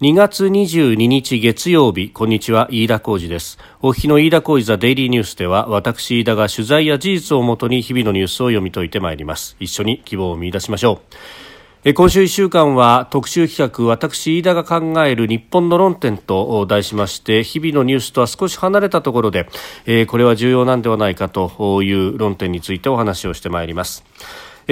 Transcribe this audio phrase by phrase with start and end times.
[0.00, 3.58] 2月22日月曜日こんにちは飯田浩二です。
[3.82, 9.56] お聞きの飯田浩二ザデイリーニュースでは私飯田が取材や事実をもとに日々のニュースを読み解いてまいります。
[9.58, 11.00] 一緒に希望を見出しましょ
[11.84, 11.94] う。
[11.94, 19.48] 今週1週間は特集企画私飯田が考える日本の論点と題しまして日々のニュースとは少し離れたところで
[20.06, 24.04] これは重要なんではないかという論点についてお話をしてまいります。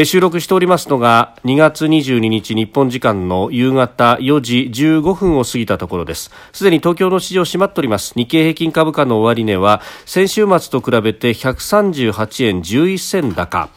[0.04, 6.30] 収録しておりますのが2月22日日本時間の夕方4時15分を過ぎたところです。
[6.52, 8.12] すでに東京の市場閉まっております。
[8.14, 13.70] 日経平均株価の終値は先週末と比べて138円11銭高。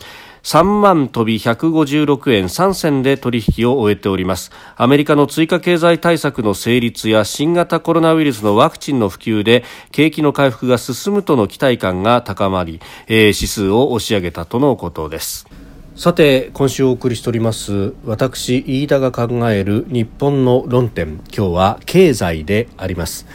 [0.44, 4.52] 3万飛び156円3銭で取引を終えております。
[4.76, 15.48] アメリカの追加経済対策の成立や新型コロナウイルスのワクチンの普及で景気の回復が進むとの期待感が高まり、えー、指数を押し上げたとのことです。
[16.00, 21.16] さて今週お送りしております私飯田が考える日本の論点。
[21.36, 23.26] 今日は経済であります、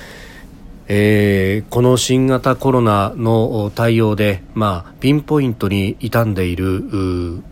[0.88, 7.42] えー、この新型コロナの対応で、まあ、ピンポイントに傷んでいる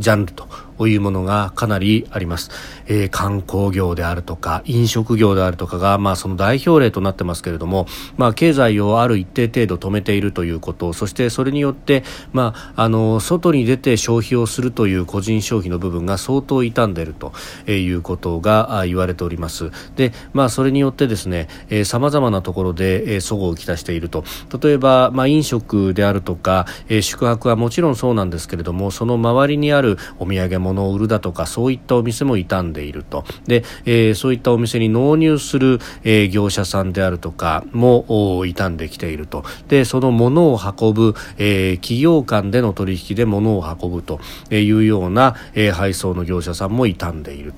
[0.00, 0.67] ジャンルと。
[0.78, 2.50] というものがかなりあります、
[2.86, 17.32] えー、観光業であるとか飲食業であるとかが、まあ、その代表例となってますけれども、まあ、経済をある一定程度止めているということそしてそれによって、まあ、あの外に出て消費をするという個人消費の部分が相当傷んでいると
[17.68, 19.70] いうことが言われております。
[19.96, 21.48] で、まあ、それによってですね
[21.84, 24.24] さまざまなところで、えー、齟齬をきたしていると。
[24.62, 33.24] 例えば、まあ、飲食であるとか、えー、宿泊はもちろんそうなんですけれどもその周りにあるお土産物を売るだとかそういったお店も傷んでいると。
[33.46, 39.44] で、えー、そういったお店に納入する、えー、業者さんであるとかも傷んできていると。
[39.68, 47.52] でその物を運ぶ、えー、企業間での取引で物を運ぶというような、えー、配送の業者さんも傷んでいる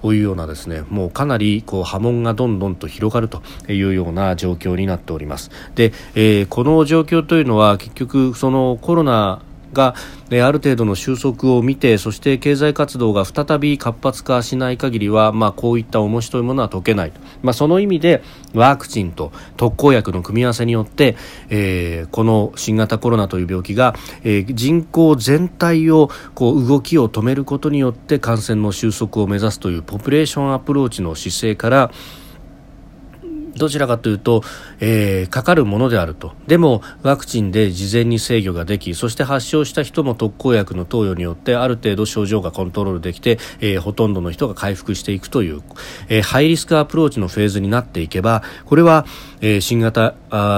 [0.00, 5.50] というようなですねもうかなりこう波紋がどんどんと広がるというような状況になっております。
[5.74, 9.42] で、えー、この状況というのは結局そのコロナ
[9.74, 9.94] が、
[10.30, 17.12] えある程度の収束を見てそして経済活動が再び活発化しない限りは、まあ、こういった重しというものは解けない
[17.42, 18.22] まあ、その意味で
[18.54, 21.16] ワクチンと特効薬の組み合わせによって、
[21.50, 31.90] えー、この新型コロナという病気が、えー、人口全体をこう動きを止めることによって感染の収束を目指すというポピュレーションアプローチの姿勢から
[33.56, 34.42] どちらかというと、
[34.80, 45.62] えー、かかるものであるとでもワクチンで事前に制御ができそして発症した人も特効薬の投与によってある程度症状がコントロールできて、えー、ほとんどの人が回復していくという、
[46.08, 49.06] えー、ハイリスクアプローチのフェーズになっていけばこれは、
[49.40, 50.14] え、新型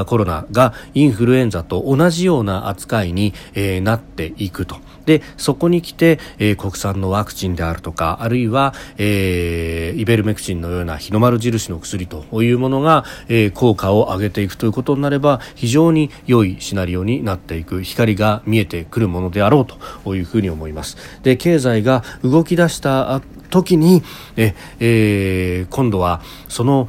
[0.07, 4.77] コロナがインフルエンザと同じような扱いに、え、なっていくと。
[5.07, 19.67] でそこに来て、えー、国産のワクチンであるとかあるいは、えー、イベルメクチンのような日の丸印の薬というものが、えー、効果を上げていくということになれば非常に良いシナリオになっていく光が見えてくるものであろう
[20.05, 20.97] というふうに思います。
[21.23, 24.03] で経済が動き出した時に
[24.37, 26.89] え、えー、今度はその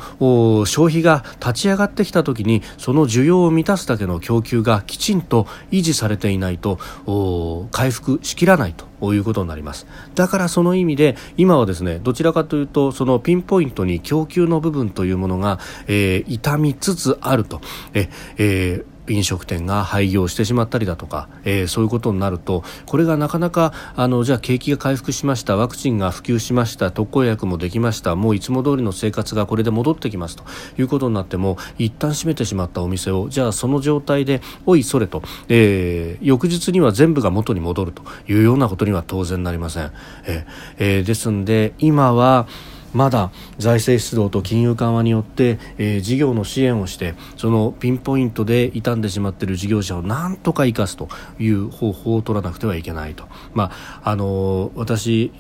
[0.66, 6.80] 消費が立ち上がってきた時にその需要を満たすだけの供給がきちんと維持されていないと
[7.72, 9.88] 回復しきらないということになります。
[10.16, 17.62] だからその意味で今はですねどちらかというとそのピンポイントに供給の部分というものが、えー、痛みつつあると。
[17.94, 30.44] え、えー飲食店が廃業してしまったりだとか、えー、そういうことになるとこれがなかなかあのじゃあ景気が回復しましたワクチンが普及しました特効薬もできましたもういつも通りの生活がこれで戻ってきますと
[30.78, 39.92] いうことになっても一旦閉めてしまったお店をじゃあその状態でおいそれと、えー、翌日には全部が元に戻るというようなことには当然なりません。
[40.26, 42.48] えーえー、ですんで今は
[42.98, 53.26] まだ財政出動と金融緩和によって、えー、事業の支援をしてそのピンポイントで傷んでしまっている事業者をなんとか生かすという方法を取らなくてはいけないと。
[53.54, 53.72] ま
[54.02, 55.32] ああの私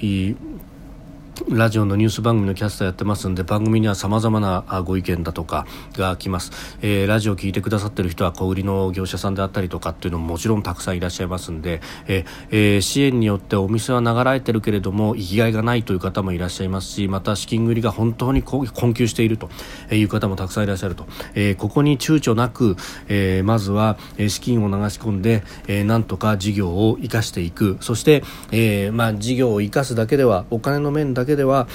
[1.49, 19.49] ラジオのニュース番組のキャスターやってますんで番組にはさまざまなご意見だとかが来ます、えー、ラジオを聞いてくださってる人は小売りの業者さんであったりとかっていうのももちろんたくさんいらっしゃいますんで、ええ、支援によってお店は流れてるけれども生きがいがないという方もいらっしゃいますしまた資金繰りが本当に困窮していると
[19.91, 22.77] いう方もたくさんいらっしゃると、えー、ここに躊躇なく、
[23.07, 23.97] えー、まずは
[24.27, 27.77] 資金を流し込んで、えー、なんとか事業を生かしていく。
[27.81, 31.67] そして、えーまあ、事業を生かすだけではお金の面だけでは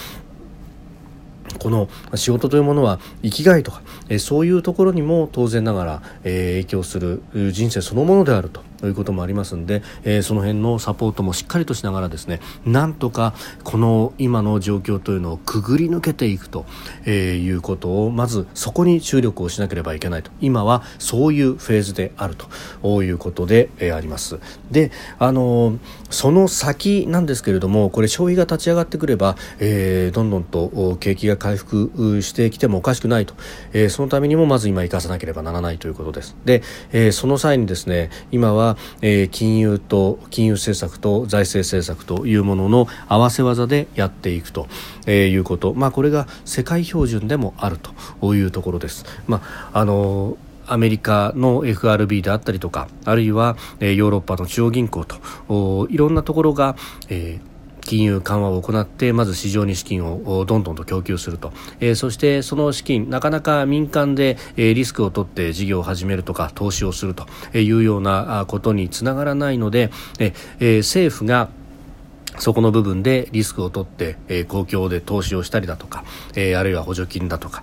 [1.58, 7.22] この仕事というものは生きがいとか、えそういうところにも当然ながら、え影響する
[7.52, 8.62] 人生そのものであると。
[8.82, 13.32] ということもありますんで、えー、その辺のサポートもしっかりとしながらですねなんとか
[13.62, 16.66] この今の状況というのをくぐり抜けていくと、
[17.04, 20.32] えー、いうことをまずそこに注力をしなければいけないと。
[20.40, 22.34] 今はそういうフェーズである
[22.82, 24.40] ということで、えー、あります。
[24.72, 24.90] で
[25.20, 25.78] あの
[26.10, 33.34] その先なんですけれどもこれ消費が立ち上がってくれば、えー、どんどんと景気が回復してきてもおかしくないと、
[33.72, 36.36] えー、そのためにもまず今生かさなければならないということです。
[36.44, 36.62] で、
[36.92, 44.68] えー、その際にですね今は、えー、金融と金融政策と財政政策というものの合わせ技でやっていくと、
[45.06, 47.78] えー、いうこと、まあ、これが世界標準でもある
[48.20, 49.04] というところです。
[49.26, 49.42] ま
[49.72, 56.76] ああのアメリカの FRB であったりとかあるいは、えー、ヨーロッパの中央銀行といろんなところが、
[57.08, 57.51] えー
[57.84, 67.26] 金融緩和を行ってまず市場に資金をどんどんと供給すると、えー、そしてその資金なかなか民間で、え、リスクを取って事業を始めるとか投資をすると
[67.56, 71.48] いうようなことにつながらないので、えー、政府が
[72.38, 77.62] そこの部分でリスクを取って、えー、公共で投資をしたりだとか、えー、あるいは補助金だとか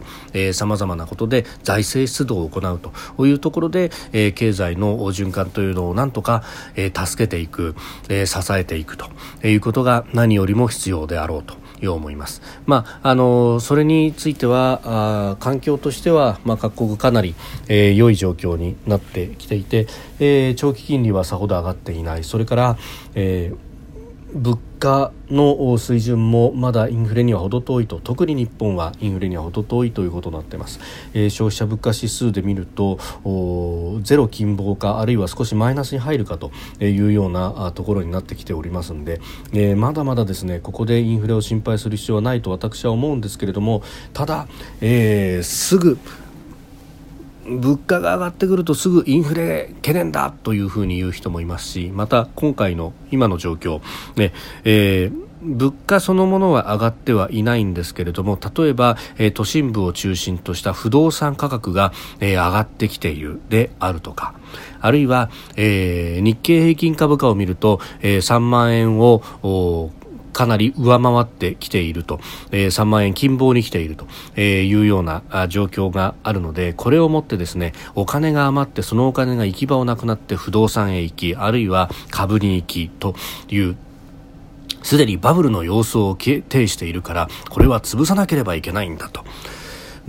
[0.54, 6.44] さまざまなことで財政出動を行うというところで、えー、経済の循環というのをなんとか、
[6.76, 7.76] えー、助けていく、
[8.10, 9.10] えー、支えていくと
[9.46, 11.58] いうことが何よりも必要であろうと。
[11.82, 12.42] いう思います。
[12.66, 17.36] まあ、あのそれについてはあ環境としては、まあ、各国かなり、
[17.68, 19.88] えー、良い状況になってきていて、
[20.20, 22.78] えー、長期金利はさほど上がっていないそれから、
[23.16, 23.69] えー
[24.34, 30.80] 物価の水準もまだインフレには程遠いと特に日本はインフレには程遠いということになっています、
[31.14, 33.00] えー、消費者物価指数で見ると
[34.04, 39.20] ゼロ近傍かあるいは少しマイナスに入るかというようなところになってきておりますので、
[39.52, 43.82] えー、まだまだですねここでインフレを心配する必要はないと私は思うんですけれども
[44.14, 44.48] ただ、
[44.82, 45.98] えー、すぐ
[47.50, 53.82] 物価が上がってくるとすぐインフレ懸念だというふうに言う人もいますしまた今回の今の状況、
[54.16, 64.36] ねえー、物価そのものは上がってはいないんですけれども例えば、えー、都心部を中心とした不動産価格が、えー、上がってきているであるとか
[64.82, 69.22] あるいは、えー、日経平均株価を見ると、えー、3万円を
[70.40, 72.22] かなり上回ってきていると、
[72.52, 74.08] えー、3万円近傍に来ていると
[74.40, 83.16] いうような状況があるのでこれをもってですねお金が余ってそのお金が行き場をなくなって不動産へ行きあるいは株に行きと
[83.50, 83.76] いう
[84.82, 89.26] すでにバブルの様相を呈しているからこれは潰さなければいけないんだと。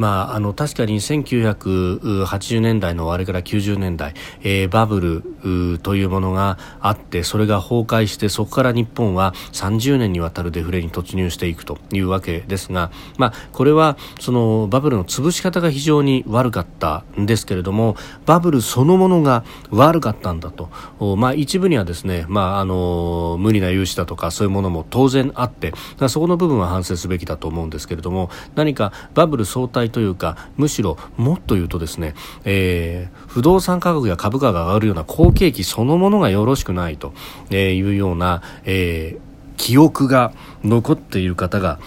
[0.01, 17.95] まあ、あの確かに1980年代の終わりから90年代、えー、バブルというものがあってそれが崩壊してそこから日本は30年にわたるデフレに突入していくというわけですが、まあ、これはそのバブルの潰し方が非常に悪かったんですけれども
[18.25, 20.71] バブルそのものが悪かったんだと、
[21.17, 25.75] まあ、一部にはですね、まあ、あの無理な融資だとかそういうものも当然あって
[26.09, 32.15] そこの部分は反省すべきだと思うんですけれども何かバブル相対というかむしろもっと言うとですね、
[32.45, 37.13] えー、不動産価格や株価が上がるような好景気そのものがよろしくないと
[37.51, 40.33] いうような、えー、記憶が
[40.65, 41.79] 残っている方が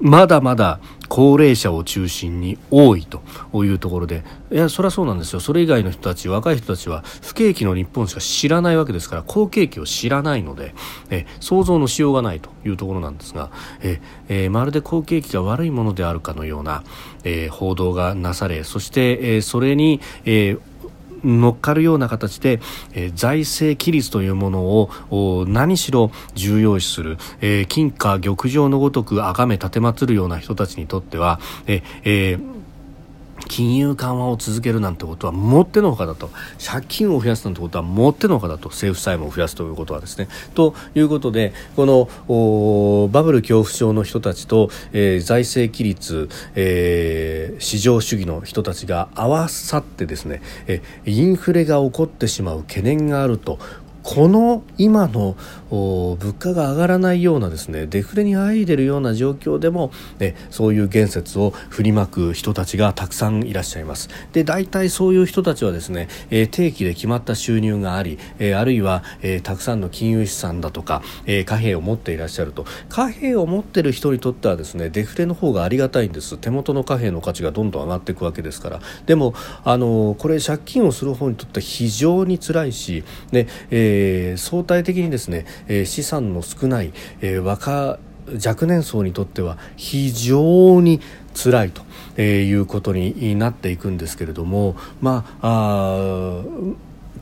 [0.00, 3.22] まだまだ高齢者を中心に多いと
[3.64, 5.40] いうところでいやそれはそうなんですよ。
[5.40, 10.74] それ以外の人たち若い人たちは不景気の日本しか知らないわけですから好景気を知らないので
[11.10, 13.50] え想像のしようがないというところなんですが
[13.80, 16.84] ええまるで好景気が悪いものであるかのような、
[17.24, 20.56] え報道がなされそして、えそれに、え
[21.26, 22.60] 乗っかるような形で、
[22.92, 24.62] えー、財政規律というもの
[25.10, 32.55] を何しろ重要視する、えー、金貨玉状のごとく崇め奉るような人たちにとっては、ええー
[33.48, 36.30] 金融緩和を続けるなんてことはもってのほかだと。
[36.64, 38.68] 借金を増やすなんてことはもってのほかだと。
[38.70, 40.28] 政府債務を増やすということはですね。
[40.54, 53.58] ということでこのバブル恐怖症の人たちと、えー、財政規律、えー、市場主義の人たちが合わさってですね、えインフレが起こってしまう懸念があると。
[54.06, 55.34] この今の
[55.68, 64.08] 物価が上がらないようなですねデフレに入いでるような状況でも、ね、そういう言説を振りまく人たちがたくさんいらっしゃいます。
[64.32, 72.64] で大体そういう人たちはですね、えー、定期で決まった収入があり、えー、あるいは、えー、たくさんの金融資産だとか、えー、貨幣を持っていらっしゃると。
[72.88, 76.38] 貨幣を持っている人にとってはですねデフレの方がありがたいんです。
[76.38, 78.80] 手元の貨幣の価値がどんどん上がっていくわけですから。
[79.06, 79.34] でも
[79.64, 87.98] あのこれ借金をする方にとっては非常に辛いし、ねえーえー、相対的にですね、えー、資産の少ない、えー、若
[88.44, 91.00] 若年層にとっては非常に
[91.34, 91.82] 辛いと、
[92.16, 96.42] えー、いうことになっていくんですけれども、まあ、あ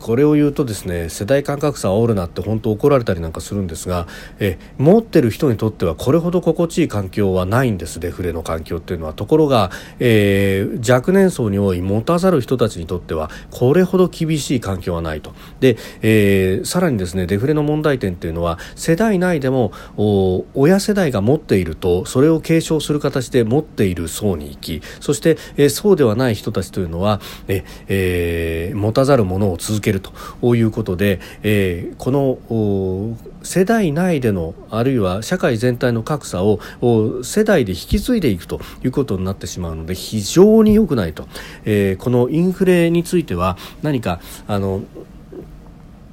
[0.05, 4.07] これを言うとですね世代間格差煽るなって本当怒られたりなんかするんですが、
[4.39, 8.01] え持ってる人にとってはこれほど心地いい環境はないんです。
[8.01, 9.15] デフレの環境っていうのは。
[9.15, 9.71] ところが、
[10.01, 15.33] えー、若年層に多い持たざる人たちにとってはこれほど厳しい環境はないと。
[15.61, 19.73] で、えー、さらにですねデフレの問題点っていうのは世代内でも
[20.53, 29.94] 親世代が持っているとそれを継承する形で持っている層に行きそして、えー、そうではない人たちというのは、ええー、持たざるものを続ける。
[30.01, 36.61] ということで、えー、この世代内でのあるいは社会全体の格差を
[37.23, 41.27] 世代で引き継いでいくということになってしまうので非常に良くないと、
[41.65, 44.83] えー、このインフレについては何かあの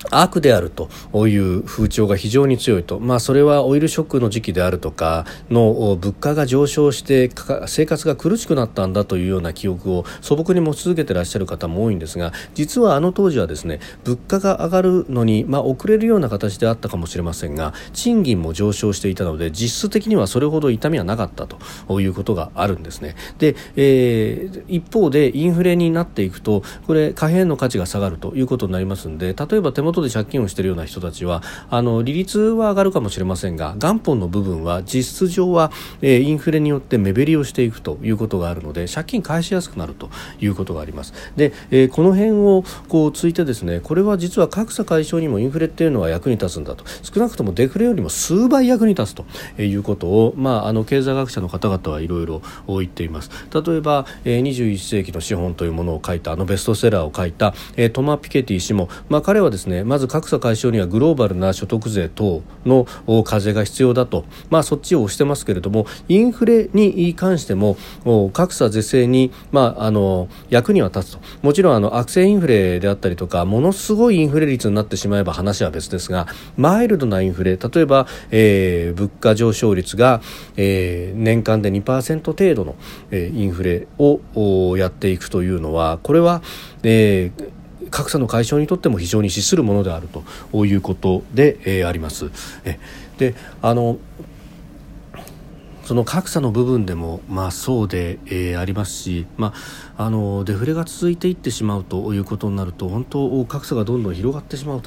[0.10, 0.90] 悪であると
[1.28, 7.30] いう風潮が非常に強いと、まあ、それはオイルショックの時期であるとかの物価が上昇して
[7.68, 23.16] 生活が苦しくなったんだというような記憶を素朴に持ち続けてらっしゃる方も多いんですが実はあの当時はですね物価が上がるのに、まあ、遅れるような形であったかもしれませんが賃金も上昇していたので実質的にはそれほど痛みはなかったということがあるんですね。
[23.38, 35.72] で、えー、一方でインフレになっていくとこれ貨幣の価値が下がるということになりますので例えば手元で借金をしているような人たちはあの利率は上がるかもしれませんが元本の部分は実質上は、
[36.02, 41.14] えー、インフレによって目減りをしていくということがあるので借金返しやすくなるということがあります。
[41.36, 46.86] で、えー、この辺をこうついてですねこれは実は格差解消にもインフレっていうのは役に立つんだと。
[47.02, 49.26] 少なくともデフレよりも数倍役に立つと
[49.62, 53.30] いうことを、まあ、あの経済学者の方々はいろいろ言っています。
[53.54, 62.86] 例えば、えー、21世紀の資本というものを書いたあのベストセラーを書いた、えー、トマ・ピケティ氏も、まあ、彼はですねまず格差解消にはグローバルな所得税等の
[63.24, 67.78] 課税が必要だと、まあ、そっちを押してますけれどもインフレに関しても
[68.34, 71.20] 格差是正に、まあ、あの役には立つと。
[71.42, 80.22] もちろんあの悪性インフレであったりとかものすごいインフレ率になってしまえば話は別ですがマイルドなインフレ例えば、えー、物価上昇率が、
[80.58, 82.76] えー、年間で2%程度の、
[83.12, 86.42] えー、インフレをやっていくというのはこれは、
[86.84, 87.61] えー
[87.92, 90.08] 格差の解消にとっても非常に資するものである
[90.52, 92.32] ということで、えー、あります。
[92.66, 92.80] え
[93.18, 94.00] であの
[95.92, 99.54] その格差の部分でも、まあ、そうで、えー、ありますし、ま
[99.98, 104.82] あ、あのデフレが続いていってしまうということになると本当格差がどんどん広がってしまう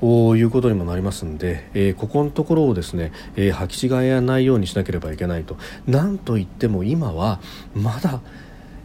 [0.00, 7.40] ということにもなりますので、えー、ここのところをですね、えー、履き違えないようにしなければいけないとなんといっても今は
[7.74, 8.20] まだ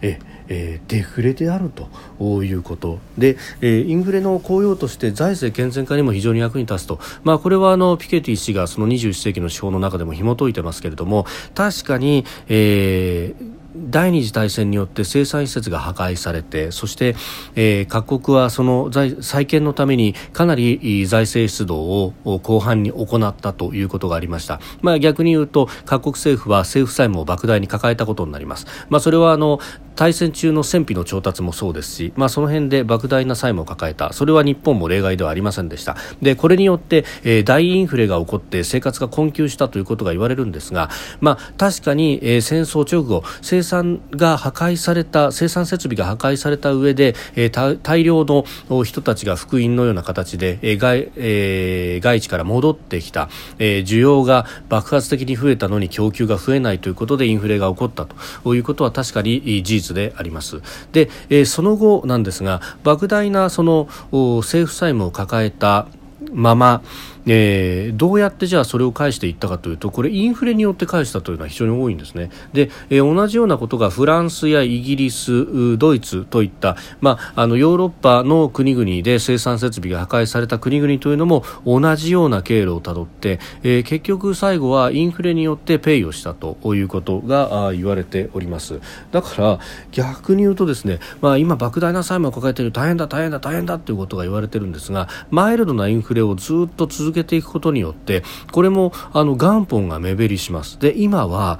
[0.03, 0.19] え
[0.49, 1.71] えー、デフレである
[2.19, 17.15] ということで、えー、インフレの効用として財政健全化にも非常に役に立つと、まあ、これはあのピケティ氏がその21世紀の手法の中でも紐解いてますけれども確かに、えー第二次大戦によって生産施設が破壊されてそして、
[17.55, 18.91] えー、各国はその
[19.21, 29.59] 再建のためにかなり財政出動を広範に行ったということがありました、まあ、逆に言うと各国政府は政府債務を莫大に抱えたことになります、まあ、それはあの
[29.95, 34.13] 大戦中の戦費の調達もそうですし、まあ、その辺で莫大な債務を抱えた。
[34.13, 35.95] それは日本も例外ではありませんでした。
[36.21, 40.89] でこれによって、えー、大インフレが起こって生活が困窮したということが言われるんですが、
[41.21, 48.45] まあ、確かに、えー、戦争直後生産が破壊された生産設備が破壊された上で、えー、大量の
[48.83, 58.15] 人たちが福音のような形で、えー外えー、外地から戻ってきた、えー、需要が爆発的に増えたのに供給が増えないということでインフレが起こったと。
[58.55, 59.82] いうことは確かに事実。
[59.91, 60.61] であります。
[60.91, 65.87] で、え、その後なんですが莫大なその政府債務を抱えた
[66.31, 66.81] まま
[67.25, 72.29] えー、どうやってじゃあそれを返していったかというとこれインフレによって返したというのは非常に多いんですね。
[72.53, 88.81] で、えー、同じようなことがフランスやイギリスドイツといった、まあ、あのヨーロッパの国々で生産設備が破壊された国々というのも同じような経路をたどって、えー、結局最後はインフレによってペイをしたということが言われております。
[89.11, 89.59] だから
[89.91, 101.59] 逆に言うとですね、まあ、今莫大な債務を抱えている大変だ大変だ大変だということが言われているんですがマイルドなインフレをずっと続けていくことによってこれもあの元本が目減りしますで今は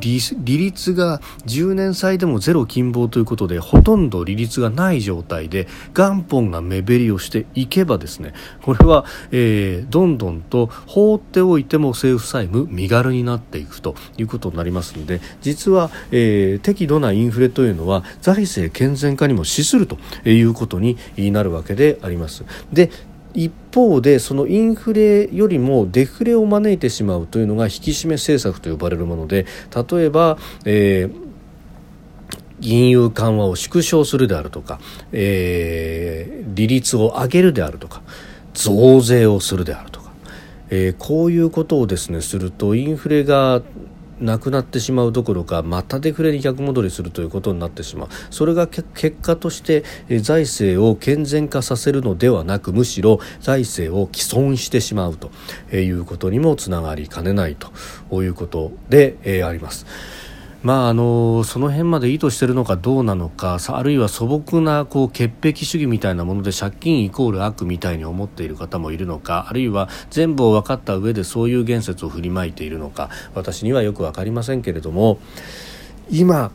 [0.00, 8.32] 利率が10年債でもゼロ金棒ということでほとんど利率がない状態で元本が目減りをしていけばですね
[8.62, 22.44] これは、えー、どんどんと放っておいても政府債務身軽になっていくということになりますので実は、えー、適度なインフレというのは財政健全化にも資するということになるわけであります。
[22.72, 22.90] で
[23.34, 29.46] 一方でそのインフレよりもデフレを招いてしまうというのが引き締め政策と呼ばれるもので
[29.90, 31.32] 例えば、えー
[32.62, 38.02] 金融緩和を縮小するであるとか、えー、利率を上げるであるとか
[38.54, 40.12] 増税をするであるとか、
[40.70, 43.62] えー、こういうことをですねするとインフレが
[44.20, 49.84] なくなってしまうどころかまたデフレに逆戻りするということになってしまうそれが結果として
[50.20, 55.30] 財政を健全化させるのではなくむしろ財政を毀損してしまうと
[55.74, 59.86] いうことにもつながりかねないということであります。
[60.62, 75.18] まあ、あのその辺まで意図しているのかどうなのかあるいは素朴なこう潔癖主義みたいなもので借金イコール悪みたいに思っている方もいるのかあるいは全部を分かった上でそういう言説を振りまいているのか私にはよく分かりませんけれども
[76.10, 76.52] 今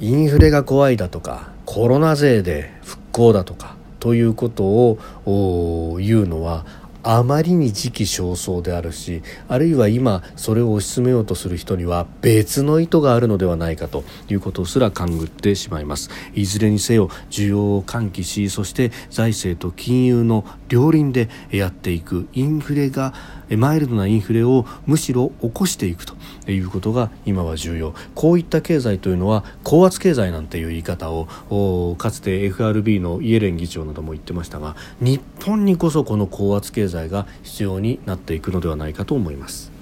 [0.00, 6.66] インフレが怖いだとかコロナ税で復興だとかということを言うのは
[7.06, 16.10] あまりに時期尚早であるしあるいは今それを推し進めようとする人には別の意図があるのではないかということすら勘ぐってしまいます。
[16.34, 23.12] いずれにせよ需要を喚起しそして財政と金融の両輪でやっていくインフレが
[23.50, 26.14] マイルドなインフレをむしろ起こしていくと
[26.50, 39.73] いうことが今は重要こういった経済というのは高圧経済なんていう言い方をかつて FRB のイエレン議長なども言ってましたが日本にこそこの高圧経済が必要になっていくのではないかと思います。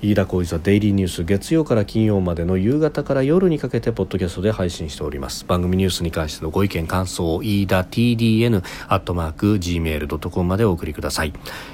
[0.00, 5.44] 飯田浩司はデイリーニュース月曜から金曜までの夕方から夜にかけてポッドキャストで配信しております。
[5.44, 11.32] 番組ニュースに関してのご意見感想を飯田 TDN アットマーク Gmail.com までお送りください。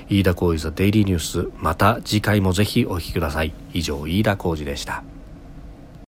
[0.08, 3.52] 飯田浩司はデイリーニュースまた次回もぜひお聞きください。
[3.74, 5.04] 以上飯田浩司でした。